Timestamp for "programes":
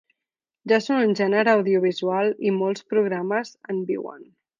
2.95-3.53